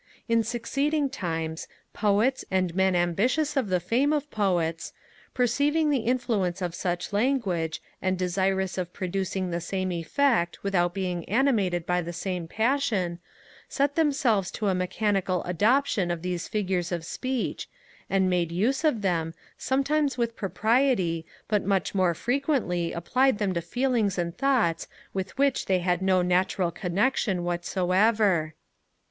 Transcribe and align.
In 0.27 0.41
succeeding 0.43 1.11
times, 1.11 1.67
Poets, 1.93 2.43
and 2.49 2.73
Men 2.73 2.95
ambitious 2.95 3.55
of 3.55 3.69
the 3.69 3.79
fame 3.79 4.11
of 4.13 4.31
Poets, 4.31 4.93
perceiving 5.35 5.91
the 5.91 5.99
influence 6.07 6.59
of 6.59 6.73
such 6.73 7.13
language, 7.13 7.79
and 8.01 8.17
desirous 8.17 8.79
of 8.79 8.93
producing 8.93 9.51
the 9.51 9.61
same 9.61 9.91
effect 9.91 10.63
without 10.63 10.95
being 10.95 11.23
animated 11.29 11.85
by 11.85 12.01
the 12.01 12.13
same 12.13 12.47
passion, 12.47 13.19
set 13.69 13.93
themselves 13.93 14.49
to 14.49 14.69
a 14.69 14.73
mechanical 14.73 15.43
adoption 15.43 16.09
of 16.09 16.23
these 16.23 16.47
figures 16.47 16.91
of 16.91 17.05
speech, 17.05 17.69
and 18.09 18.27
made 18.27 18.51
use 18.51 18.83
of 18.83 19.03
them, 19.03 19.35
sometimes 19.55 20.17
with 20.17 20.35
propriety, 20.35 21.27
but 21.47 21.63
much 21.63 21.93
more 21.93 22.15
frequently 22.15 22.91
applied 22.91 23.37
them 23.37 23.53
to 23.53 23.61
feelings 23.61 24.17
and 24.17 24.35
thoughts 24.35 24.87
with 25.13 25.37
which 25.37 25.67
they 25.67 25.77
had 25.77 26.01
no 26.01 26.23
natural 26.23 26.71
connexion 26.71 27.43
whatsoever. 27.43 28.55